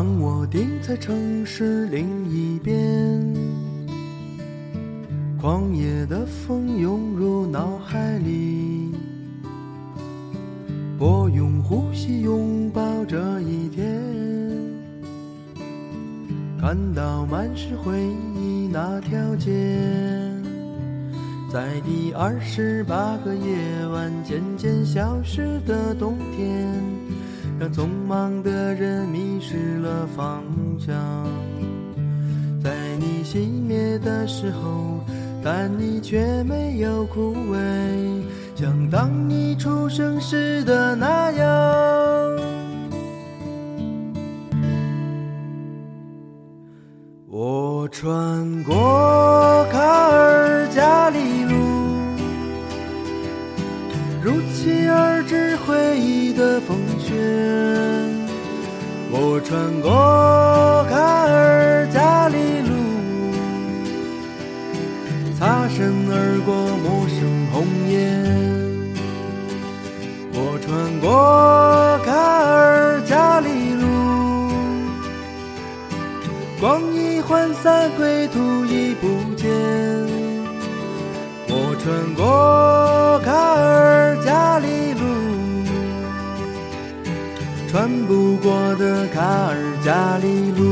[0.00, 2.74] 当我定在城市另一边，
[5.38, 8.94] 狂野的风涌入脑海里，
[10.98, 14.00] 我用呼吸拥抱这一天，
[16.58, 18.00] 看到满是回
[18.34, 19.52] 忆那条街，
[21.52, 27.09] 在第二十八个夜晚渐渐消失的冬天。
[27.60, 30.42] 让匆忙的人迷失了方
[30.78, 30.96] 向，
[32.58, 33.36] 在你熄
[33.68, 34.98] 灭的时候，
[35.44, 37.58] 但你却没有枯萎，
[38.56, 41.46] 像当你出生时的那样。
[47.28, 50.29] 我穿过卡尔
[59.40, 59.90] 我穿过
[60.90, 62.74] 卡尔加里路，
[65.38, 67.16] 擦身而过陌生
[67.50, 68.22] 红颜。
[70.34, 71.08] 我穿过
[72.04, 73.86] 卡尔加里路，
[76.60, 79.48] 光阴涣散，归途已不见。
[81.48, 85.00] 我穿过卡尔加里路。
[87.70, 90.64] 穿不过的卡尔加里路。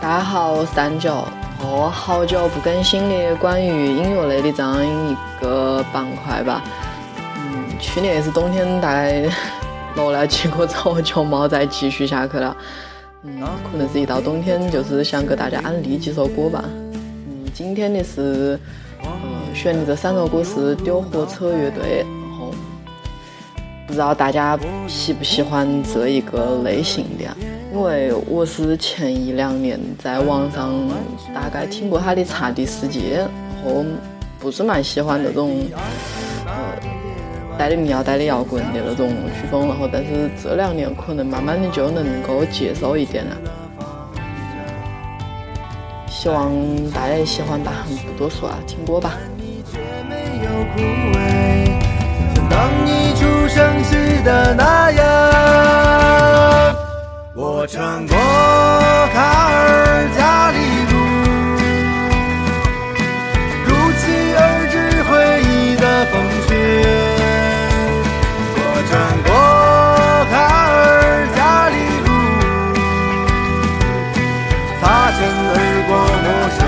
[0.00, 1.22] 大家好，我是三九，
[1.60, 6.62] 我好久不更新的关于音乐类的这样一个板块吧。
[7.36, 9.28] 嗯，去年是冬天，大概
[9.96, 12.56] 落了几个之后就没再继续下去了。
[13.70, 16.64] 可能是一到冬天，就是想给大家安利几首歌吧。
[16.66, 18.58] 嗯，今天的是，
[19.04, 22.04] 嗯，选的这三首歌是丢火车乐队。
[22.04, 22.50] 然后，
[23.86, 27.24] 不知道大家喜不喜欢这一个类型的？
[27.72, 30.72] 因为我是前一两年在网上
[31.34, 33.28] 大概听过他的《茶的世界》，然
[33.64, 33.84] 后
[34.40, 35.60] 不是蛮喜欢那种，
[36.46, 36.87] 呃。
[37.58, 43.36] 带的民谣、带的摇滚的那种曲风，然后但是这两年可能慢慢的就能够接受一点了。
[46.08, 46.52] 希望
[46.92, 47.72] 大家也喜欢吧，
[48.06, 49.14] 不多说了，听歌吧。
[52.48, 55.02] 当你出生时的那样，
[57.34, 58.16] 我穿过
[59.12, 60.77] 卡尔加里
[74.88, 75.52] 擦肩而
[75.86, 75.92] 过
[76.24, 76.67] 陌生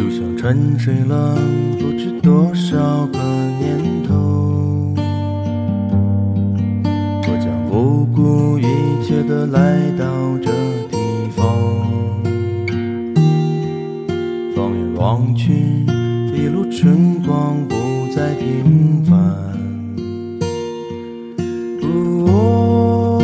[0.00, 1.36] 就像沉睡了
[1.78, 3.18] 不知多少个
[3.58, 4.94] 年头。
[7.22, 8.64] 我将不顾一
[9.04, 10.06] 切的来到
[10.38, 10.50] 这
[10.90, 10.96] 地
[11.36, 11.44] 方，
[14.56, 15.52] 放眼望去，
[16.34, 17.74] 一路春光不
[18.16, 19.20] 再平凡。
[21.82, 23.20] 哦，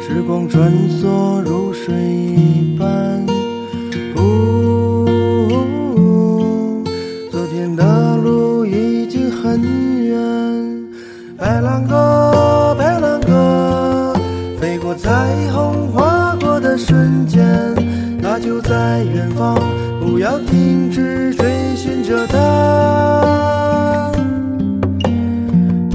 [0.00, 2.31] 时光穿梭如水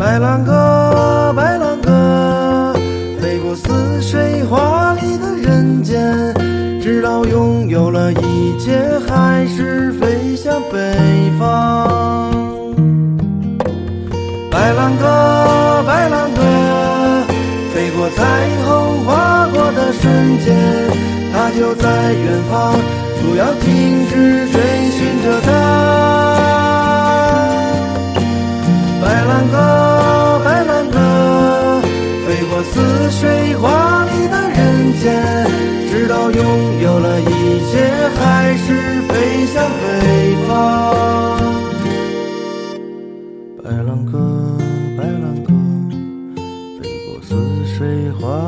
[0.08, 2.74] 白兰鸽，白兰鸽，
[3.20, 6.34] 飞过似水华丽的人间，
[6.82, 10.80] 直到拥有了一切，还是飞向北
[11.38, 12.32] 方。
[14.50, 16.42] 白兰鸽，白兰鸽，
[17.74, 18.24] 飞过彩
[18.66, 20.56] 虹，划过的瞬间，
[21.34, 22.74] 它就在远方，
[23.22, 25.67] 不要停止追寻着它。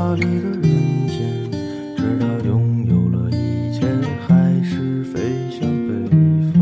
[0.10, 0.64] 水华丽的人
[1.08, 1.20] 间，
[1.96, 3.86] 直到拥有了一切，
[4.26, 5.20] 还是飞
[5.52, 5.94] 向北
[6.52, 6.60] 方。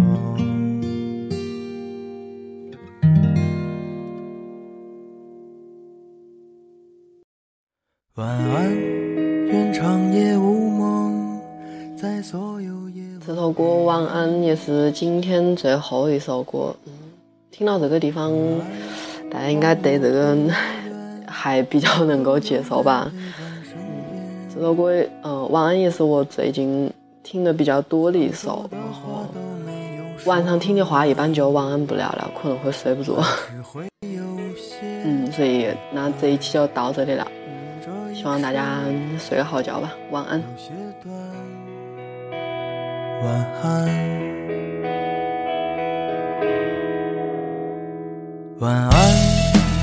[8.16, 8.76] 晚安，
[9.46, 11.40] 愿长夜无梦，
[11.96, 13.02] 在所有夜。
[13.26, 16.76] 这首歌《晚安》也是今天最后一首歌。
[16.86, 16.92] 嗯，
[17.50, 18.30] 听到这个地方，
[19.32, 20.36] 大家应该对这个
[21.40, 23.12] 还比较能够接受吧。
[23.14, 23.32] 嗯，
[24.52, 24.92] 这首歌，
[25.22, 26.92] 嗯，《晚安》也是我最近
[27.22, 28.68] 听的比较多的一首。
[28.72, 29.28] 然后
[30.26, 33.24] 晚上听的话，一般就晚安不了了，可能会睡不着。
[34.82, 37.28] 嗯，所以那这一期就到这里了。
[38.16, 38.80] 希望大家
[39.20, 40.42] 睡个好觉吧，晚安。
[43.24, 43.30] 晚
[43.62, 43.86] 安，
[48.60, 49.37] 晚安，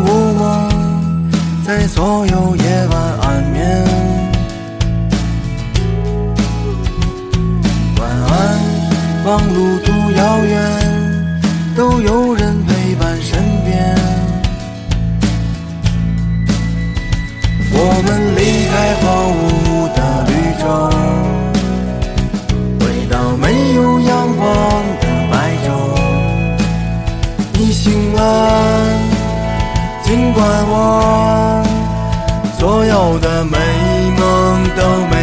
[0.00, 0.68] 无梦，
[1.66, 3.84] 在所有夜晚安眠。
[7.98, 8.58] 晚安，
[9.24, 10.56] 望路途遥远，
[11.76, 13.96] 都有人陪伴身边。
[17.70, 18.40] 我们离
[18.70, 19.67] 开荒芜
[32.58, 33.56] 所有的美
[34.18, 35.17] 梦都没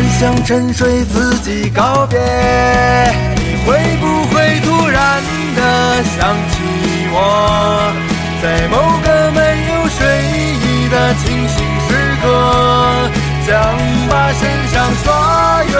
[0.00, 2.18] 晚安，向沉睡自己告别。
[3.36, 5.22] 你会不会突然
[5.56, 6.56] 的想起
[7.12, 7.16] 我，
[8.42, 9.98] 在某个没有睡
[10.64, 11.88] 意的清醒时
[12.22, 12.24] 刻，
[13.46, 13.50] 想
[14.08, 14.40] 把身
[14.72, 15.06] 上所
[15.72, 15.76] 有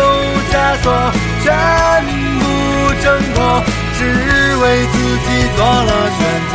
[0.53, 0.87] 枷锁
[1.43, 1.47] 全
[2.39, 2.43] 部
[3.03, 3.39] 挣脱，
[3.99, 4.01] 只
[4.57, 4.63] 为
[4.93, 6.55] 自己做了选择。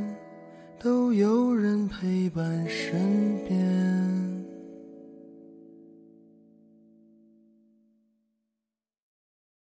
[0.83, 3.40] 都有人陪伴身